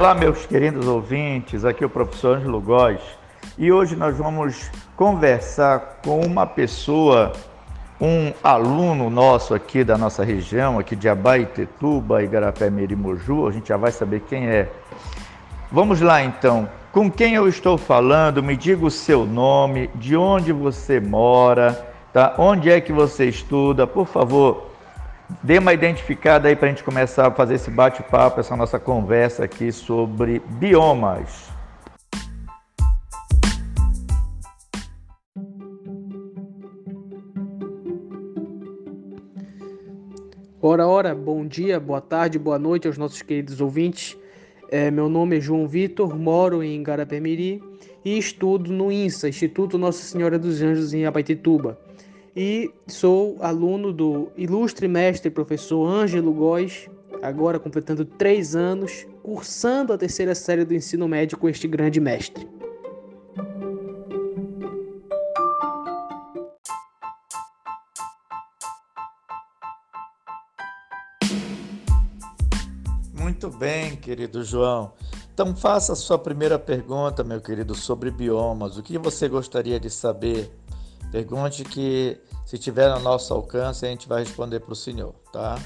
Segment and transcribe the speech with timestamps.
[0.00, 3.02] Olá, meus queridos ouvintes, aqui é o professor Ângelo Góes
[3.58, 7.34] e hoje nós vamos conversar com uma pessoa,
[8.00, 13.76] um aluno nosso aqui da nossa região, aqui de Abaetetuba, Igarapé, Merimoju, a gente já
[13.76, 14.70] vai saber quem é.
[15.70, 18.42] Vamos lá então, com quem eu estou falando?
[18.42, 22.36] Me diga o seu nome, de onde você mora, tá?
[22.38, 23.86] Onde é que você estuda?
[23.86, 24.69] Por favor,
[25.42, 29.44] Dê uma identificada aí para a gente começar a fazer esse bate-papo, essa nossa conversa
[29.44, 31.48] aqui sobre biomas.
[40.60, 44.18] Ora, ora, bom dia, boa tarde, boa noite aos nossos queridos ouvintes.
[44.70, 47.62] É, meu nome é João Vitor, moro em Garapé-Miri
[48.04, 51.78] e estudo no INSA, Instituto Nossa Senhora dos Anjos em Abaitetuba
[52.42, 56.88] e sou aluno do ilustre mestre professor Ângelo Góes,
[57.20, 62.48] agora completando três anos, cursando a terceira série do ensino médio com este grande mestre.
[73.12, 74.94] Muito bem, querido João.
[75.34, 78.78] Então faça a sua primeira pergunta, meu querido, sobre biomas.
[78.78, 80.50] O que você gostaria de saber
[81.10, 85.58] Pergunte que, se tiver no nosso alcance, a gente vai responder para o senhor, tá?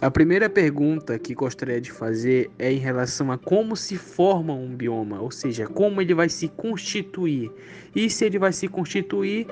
[0.00, 4.74] A primeira pergunta que gostaria de fazer é em relação a como se forma um
[4.74, 7.50] bioma, ou seja, como ele vai se constituir.
[7.94, 9.48] E se ele vai se constituir,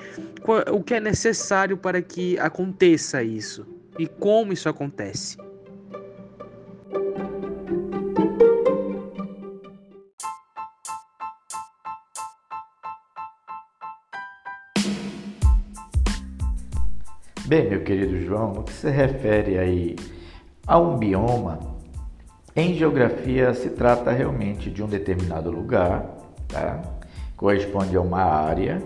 [0.73, 3.67] o que é necessário para que aconteça isso
[3.99, 5.37] e como isso acontece.
[17.47, 19.95] Bem, meu querido João, no que se refere aí
[20.67, 21.61] a um bioma,
[22.57, 26.05] em geografia se trata realmente de um determinado lugar,
[26.49, 26.83] tá?
[27.37, 28.83] corresponde a uma área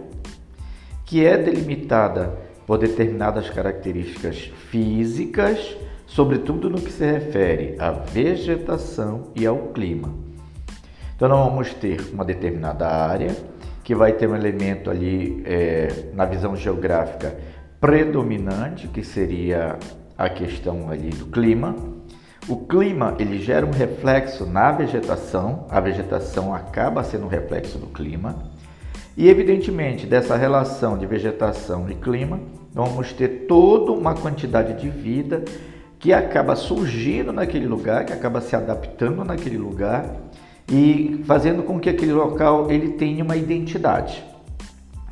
[1.07, 5.75] que é delimitada por determinadas características físicas,
[6.07, 10.13] sobretudo no que se refere à vegetação e ao clima.
[11.17, 13.35] Então, nós vamos ter uma determinada área
[13.83, 17.39] que vai ter um elemento ali é, na visão geográfica
[17.81, 19.79] predominante, que seria
[20.17, 21.75] a questão ali do clima.
[22.47, 27.87] O clima ele gera um reflexo na vegetação, a vegetação acaba sendo um reflexo do
[27.87, 28.37] clima.
[29.17, 32.41] E evidentemente, dessa relação de vegetação e clima,
[32.73, 35.45] vamos ter toda uma quantidade de vida
[35.99, 40.17] que acaba surgindo naquele lugar, que acaba se adaptando naquele lugar
[40.71, 44.25] e fazendo com que aquele local ele tenha uma identidade,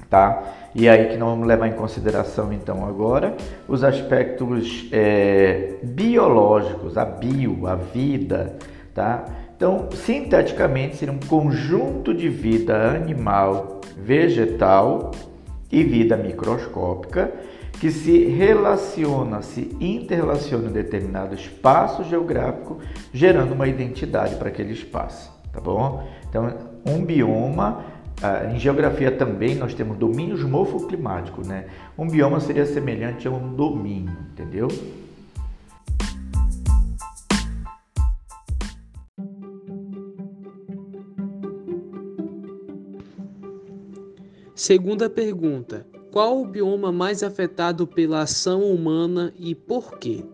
[0.09, 0.43] tá?
[0.79, 7.05] E aí que nós vamos levar em consideração então agora os aspectos é, biológicos, a
[7.05, 8.57] bio, a vida,
[8.95, 9.25] tá?
[9.57, 15.11] Então, sinteticamente, seria um conjunto de vida animal, vegetal
[15.69, 17.33] e vida microscópica
[17.73, 22.79] que se relaciona, se interrelaciona em determinado espaço geográfico,
[23.13, 26.07] gerando uma identidade para aquele espaço, tá bom?
[26.29, 26.55] Então,
[26.87, 31.67] um bioma ah, em geografia também nós temos domínios morfoclimáticos, né?
[31.97, 34.69] Um bioma seria semelhante a um domínio, entendeu?
[44.55, 50.25] Segunda pergunta: qual o bioma mais afetado pela ação humana e por quê?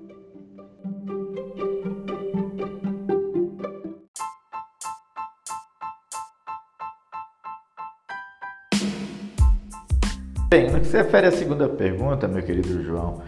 [10.54, 13.22] Bem, no que se refere à segunda pergunta, meu querido João,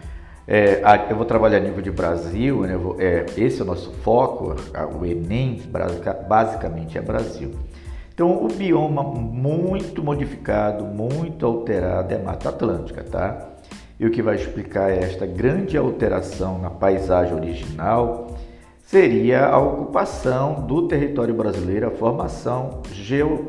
[0.47, 2.77] é, eu vou trabalhar a nível de Brasil, né?
[2.77, 4.55] Vou, é, esse é o nosso foco,
[4.97, 5.61] o Enem
[6.25, 7.51] basicamente é Brasil.
[8.13, 13.45] Então, o bioma muito modificado, muito alterado é Mata Atlântica, tá?
[13.99, 18.37] E o que vai explicar esta grande alteração na paisagem original
[18.85, 22.81] seria a ocupação do território brasileiro, a formação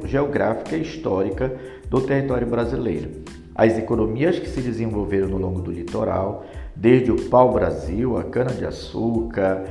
[0.04, 1.52] geográfica e histórica
[1.88, 6.46] do território brasileiro as economias que se desenvolveram no longo do litoral,
[6.76, 9.64] desde o pau-brasil, a cana-de-açúcar,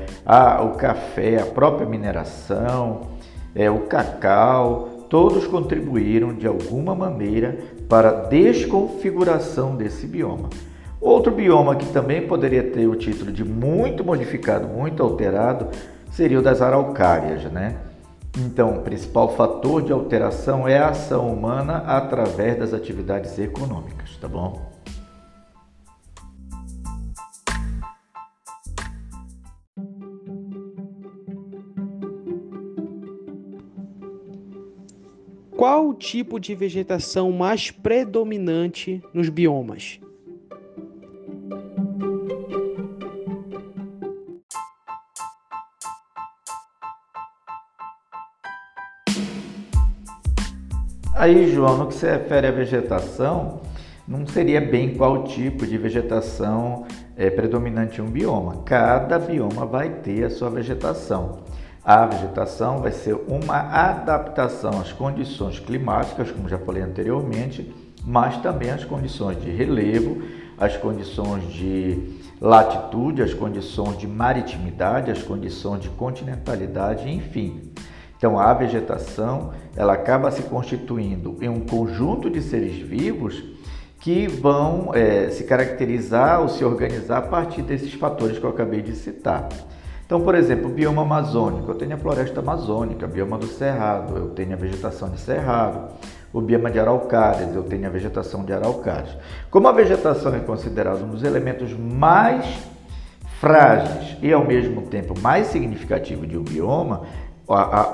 [0.61, 3.03] o café, a própria mineração,
[3.55, 7.57] é, o cacau, todos contribuíram de alguma maneira
[7.87, 10.49] para a desconfiguração desse bioma.
[10.99, 15.67] Outro bioma que também poderia ter o título de muito modificado, muito alterado,
[16.11, 17.77] seria o das araucárias, né?
[18.39, 24.27] Então, o principal fator de alteração é a ação humana através das atividades econômicas, tá
[24.27, 24.71] bom?
[35.55, 39.99] Qual o tipo de vegetação mais predominante nos biomas?
[51.19, 53.61] Aí, João, no que se refere à vegetação,
[54.07, 56.85] não seria bem qual tipo de vegetação
[57.15, 58.57] é predominante em um bioma.
[58.63, 61.39] Cada bioma vai ter a sua vegetação.
[61.83, 67.73] A vegetação vai ser uma adaptação às condições climáticas, como já falei anteriormente,
[68.05, 70.21] mas também às condições de relevo,
[70.55, 77.71] às condições de latitude, às condições de maritimidade, às condições de continentalidade, enfim.
[78.17, 83.43] Então, a vegetação ela acaba se constituindo em um conjunto de seres vivos
[83.99, 88.81] que vão é, se caracterizar ou se organizar a partir desses fatores que eu acabei
[88.81, 89.49] de citar.
[90.05, 94.15] Então, por exemplo, o bioma amazônico, eu tenho a floresta amazônica, o bioma do cerrado,
[94.15, 95.91] eu tenho a vegetação de cerrado,
[96.31, 99.17] o bioma de araucárias, eu tenho a vegetação de araucárias.
[99.51, 102.45] Como a vegetação é considerada um dos elementos mais
[103.41, 107.01] frágeis e ao mesmo tempo mais significativo de um bioma,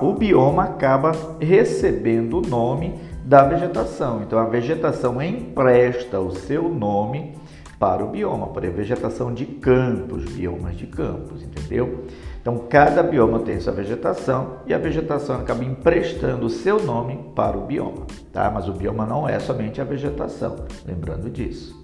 [0.01, 4.23] o bioma acaba recebendo o nome da vegetação.
[4.23, 7.35] Então a vegetação empresta o seu nome
[7.79, 12.05] para o bioma, para a vegetação de campos, biomas de campos, entendeu?
[12.41, 17.57] Então cada bioma tem sua vegetação e a vegetação acaba emprestando o seu nome para
[17.57, 18.49] o bioma, tá?
[18.49, 21.82] Mas o bioma não é somente a vegetação, lembrando disso.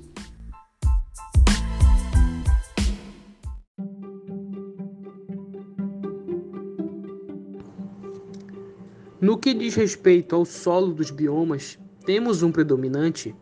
[9.29, 13.35] No que diz respeito ao solo dos biomas, temos um predominante?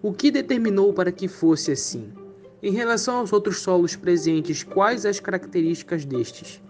[0.00, 2.12] O que determinou para que fosse assim?
[2.62, 6.62] Em relação aos outros solos presentes, quais as características destes?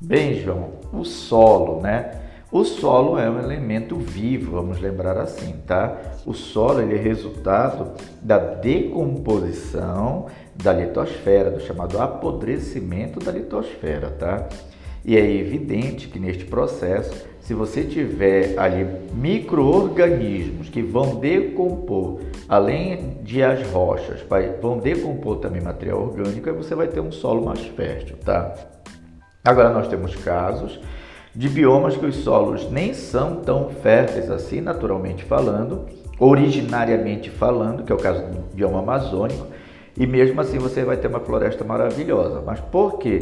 [0.00, 2.19] Bem, João, o solo, né?
[2.52, 5.96] O solo é um elemento vivo, vamos lembrar assim, tá?
[6.26, 10.26] O solo ele é resultado da decomposição
[10.56, 14.48] da litosfera, do chamado apodrecimento da litosfera, tá?
[15.04, 22.18] E é evidente que neste processo, se você tiver ali micro-organismos que vão decompor,
[22.48, 24.24] além de as rochas,
[24.60, 28.52] vão decompor também material orgânico, aí você vai ter um solo mais fértil, tá?
[29.44, 30.80] Agora nós temos casos
[31.40, 35.86] de biomas que os solos nem são tão férteis assim, naturalmente falando,
[36.18, 39.46] originariamente falando, que é o caso do bioma amazônico,
[39.96, 42.42] e mesmo assim você vai ter uma floresta maravilhosa.
[42.44, 43.18] Mas por quê?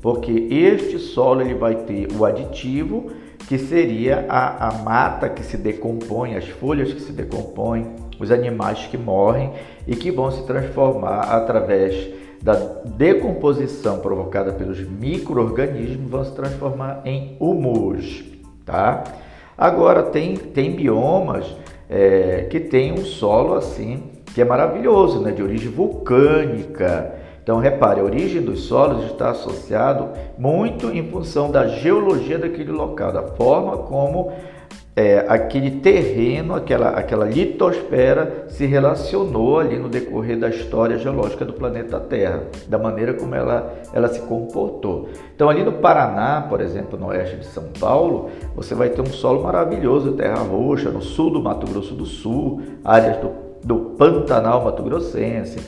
[0.00, 3.12] Porque este solo ele vai ter o aditivo
[3.46, 7.86] que seria a, a mata que se decompõe, as folhas que se decompõem,
[8.18, 9.52] os animais que morrem
[9.86, 12.54] e que vão se transformar através da
[12.84, 18.24] decomposição provocada pelos micro-organismos vão se transformar em humus,
[18.64, 19.04] tá?
[19.56, 21.44] Agora, tem, tem biomas
[21.90, 24.04] é, que tem um solo assim,
[24.34, 25.32] que é maravilhoso, né?
[25.32, 27.14] De origem vulcânica.
[27.42, 33.10] Então, repare, a origem dos solos está associado muito em função da geologia daquele local,
[33.10, 34.32] da forma como
[34.98, 41.52] é, aquele terreno, aquela, aquela litosfera se relacionou ali no decorrer da história geológica do
[41.52, 45.08] planeta Terra, da maneira como ela, ela se comportou.
[45.32, 49.06] Então, ali no Paraná, por exemplo, no oeste de São Paulo, você vai ter um
[49.06, 53.30] solo maravilhoso, terra roxa, no sul do Mato Grosso do Sul, áreas do,
[53.62, 55.60] do Pantanal Mato Grossense,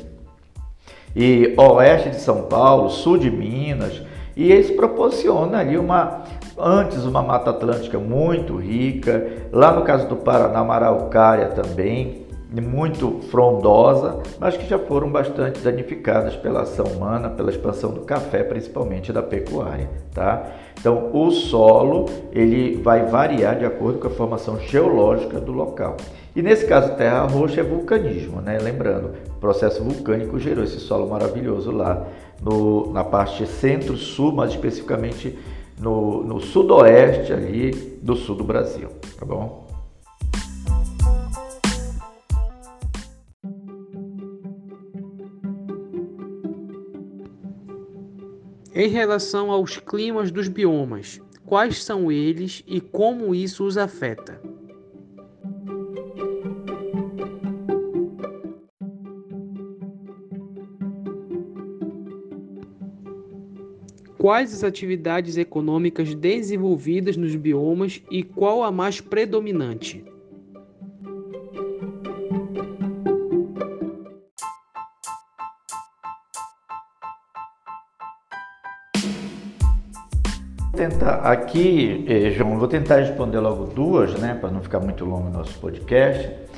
[1.14, 4.02] e oeste de São Paulo, sul de Minas,
[4.36, 6.24] e isso proporciona ali uma,
[6.62, 12.26] antes uma Mata Atlântica muito rica, lá no caso do Paraná, uma araucária também,
[12.60, 18.42] muito frondosa, mas que já foram bastante danificadas pela ação humana, pela expansão do café,
[18.42, 20.46] principalmente da pecuária, tá?
[20.80, 25.96] Então, o solo, ele vai variar de acordo com a formação geológica do local.
[26.34, 28.58] E nesse caso, terra roxa é vulcanismo, né?
[28.60, 32.06] Lembrando, o processo vulcânico gerou esse solo maravilhoso lá
[32.42, 35.38] no, na parte centro-sul, mais especificamente
[35.80, 37.70] no, no sudoeste ali
[38.02, 39.66] do sul do Brasil, tá bom?
[48.72, 54.40] Em relação aos climas dos biomas, quais são eles e como isso os afeta?
[64.20, 70.04] Quais as atividades econômicas desenvolvidas nos biomas e qual a mais predominante?
[80.76, 85.28] tentar aqui, eh, João, vou tentar responder logo duas, né, para não ficar muito longo
[85.28, 86.49] o nosso podcast.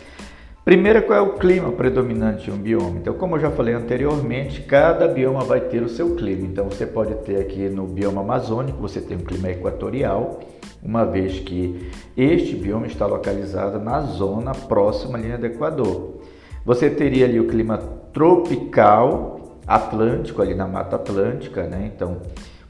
[0.64, 2.96] Primeiro, qual é o clima predominante em um bioma?
[2.96, 6.46] Então, como eu já falei anteriormente, cada bioma vai ter o seu clima.
[6.46, 10.38] Então, você pode ter aqui no bioma amazônico, você tem um clima equatorial,
[10.80, 16.20] uma vez que este bioma está localizado na zona próxima à linha do Equador.
[16.64, 17.78] Você teria ali o clima
[18.12, 21.90] tropical atlântico, ali na Mata Atlântica, né?
[21.92, 22.18] Então,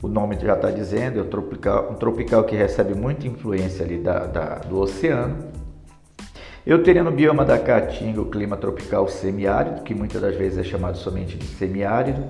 [0.03, 3.99] o nome já está dizendo, é um tropical, um tropical que recebe muita influência ali
[3.99, 5.52] da, da, do oceano.
[6.65, 10.63] Eu teria no bioma da Caatinga o clima tropical semiárido, que muitas das vezes é
[10.63, 12.23] chamado somente de semiárido.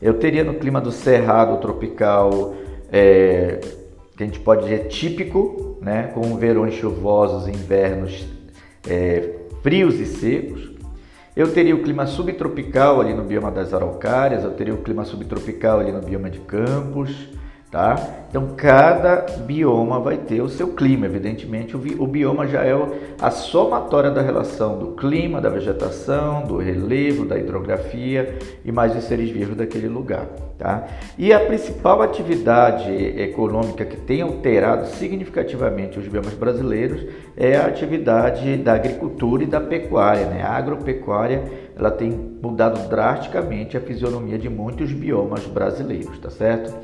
[0.00, 2.56] Eu teria no clima do Cerrado tropical,
[2.90, 3.60] é,
[4.16, 8.26] que a gente pode dizer típico, né, com verões chuvosos, invernos
[8.88, 9.30] é,
[9.62, 10.72] frios e secos.
[11.36, 15.78] Eu teria o clima subtropical ali no bioma das araucárias, eu teria o clima subtropical
[15.78, 17.28] ali no bioma de Campos,
[17.72, 17.96] tá?
[18.28, 22.72] Então cada bioma vai ter o seu clima, evidentemente o, bioma já é
[23.20, 29.04] a somatória da relação do clima, da vegetação, do relevo, da hidrografia e mais os
[29.04, 30.26] seres vivos daquele lugar,
[30.58, 30.86] tá?
[31.16, 38.54] E a principal atividade econômica que tem alterado significativamente os biomas brasileiros é a atividade
[38.58, 40.42] da agricultura e da pecuária, né?
[40.42, 41.42] A agropecuária
[41.74, 46.74] ela tem mudado drasticamente a fisionomia de muitos biomas brasileiros, tá certo?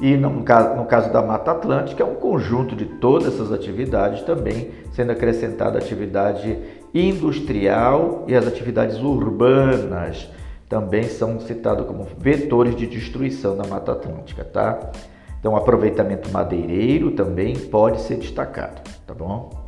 [0.00, 4.22] E no caso, no caso da Mata Atlântica, é um conjunto de todas essas atividades
[4.22, 6.58] também, sendo acrescentada a atividade
[6.92, 10.28] industrial e as atividades urbanas
[10.68, 14.90] também são citadas como vetores de destruição da Mata Atlântica, tá?
[15.38, 19.63] Então, aproveitamento madeireiro também pode ser destacado, tá bom?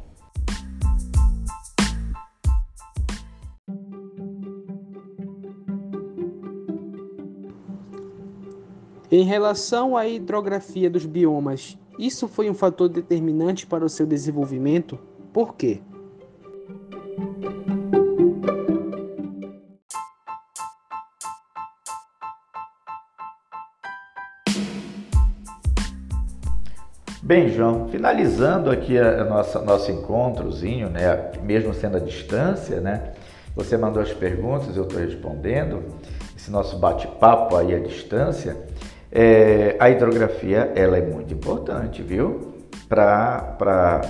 [9.09, 14.99] Em relação à hidrografia dos biomas, isso foi um fator determinante para o seu desenvolvimento?
[15.33, 15.81] Por quê?
[27.23, 33.13] Bem, João, finalizando aqui a nossa nosso encontrozinho, né, mesmo sendo à distância, né?
[33.55, 35.83] Você mandou as perguntas, eu estou respondendo.
[36.37, 38.57] Esse nosso bate-papo aí à distância.
[39.19, 42.53] É, a hidrografia ela é muito importante, viu?
[42.87, 44.03] Para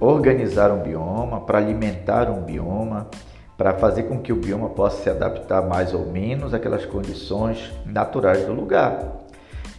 [0.00, 3.06] organizar um bioma, para alimentar um bioma,
[3.56, 8.44] para fazer com que o bioma possa se adaptar mais ou menos àquelas condições naturais
[8.44, 9.24] do lugar.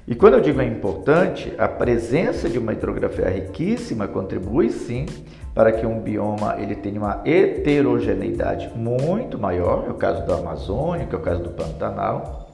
[0.08, 5.06] E quando eu digo é importante, a presença de uma hidrografia riquíssima contribui sim
[5.54, 11.14] para que um bioma ele tenha uma heterogeneidade muito maior, é o caso do Amazônico,
[11.14, 12.45] é o caso do Pantanal,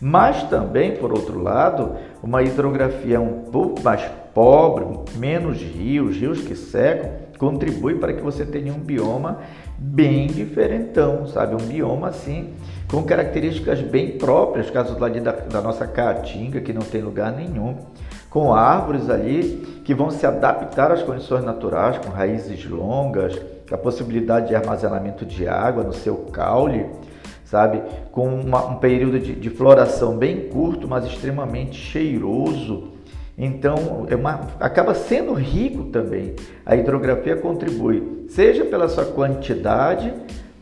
[0.00, 4.02] mas também, por outro lado, uma hidrografia um pouco mais
[4.34, 9.38] pobre, menos rios, rios que secam, contribui para que você tenha um bioma
[9.78, 11.54] bem diferentão, sabe?
[11.54, 12.54] Um bioma assim,
[12.90, 17.76] com características bem próprias, caso lá da, da nossa caatinga, que não tem lugar nenhum,
[18.28, 23.40] com árvores ali que vão se adaptar às condições naturais, com raízes longas,
[23.70, 26.86] a possibilidade de armazenamento de água no seu caule,
[27.50, 27.82] sabe?
[28.12, 32.92] Com uma, um período de, de, floração bem curto, mas extremamente cheiroso.
[33.36, 36.36] Então, é uma, acaba sendo rico também.
[36.64, 40.12] A hidrografia contribui, seja pela sua quantidade,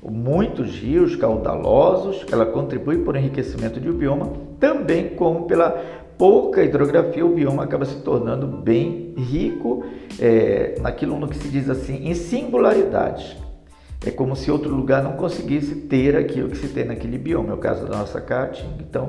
[0.02, 5.70] muitos rios caudalosos, ela contribui para o enriquecimento de bioma, também como pela
[6.16, 9.84] pouca hidrografia, o bioma acaba se tornando bem rico
[10.18, 13.47] é, naquilo no que se diz assim, em singularidades.
[14.04, 17.54] É como se outro lugar não conseguisse ter aquilo que se tem naquele bioma, é
[17.54, 18.76] o caso da nossa caatinga.
[18.80, 19.08] Então,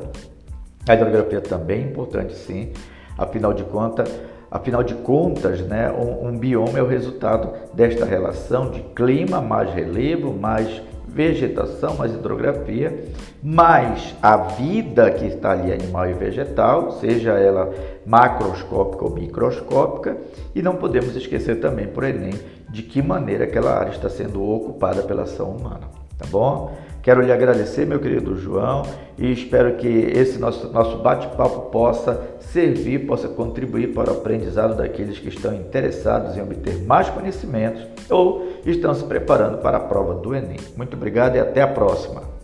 [0.87, 2.71] a hidrografia também é importante sim,
[3.17, 4.09] afinal de contas,
[4.49, 9.71] afinal de contas, né, um, um bioma é o resultado desta relação de clima mais
[9.71, 13.05] relevo, mais vegetação, mais hidrografia,
[13.41, 17.73] mais a vida que está ali animal e vegetal, seja ela
[18.05, 20.17] macroscópica ou microscópica,
[20.53, 22.33] e não podemos esquecer também por Enem
[22.69, 26.71] de que maneira aquela área está sendo ocupada pela ação humana, tá bom?
[27.01, 28.83] Quero lhe agradecer, meu querido João,
[29.17, 35.17] e espero que esse nosso, nosso bate-papo possa servir, possa contribuir para o aprendizado daqueles
[35.17, 40.35] que estão interessados em obter mais conhecimentos ou estão se preparando para a prova do
[40.35, 40.59] Enem.
[40.75, 42.38] Muito obrigado e até a próxima!